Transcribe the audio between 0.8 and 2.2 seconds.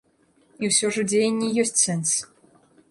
ж у дзеянні ёсць сэнс.